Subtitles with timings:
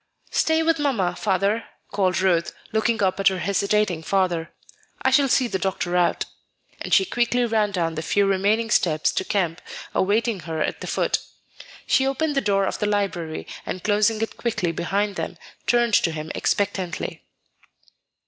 [0.31, 4.51] "Stay with Mamma, Father," called Ruth, looking up at her hesitating father;
[5.03, 6.25] "I shall see the doctor out;"
[6.81, 9.61] and she quickly ran down the few remaining steps to Kemp,
[9.93, 11.19] awaiting her at the foot.
[11.85, 15.37] She opened the door of the library, and closing it quickly behind them,
[15.67, 17.21] turned to him expectantly.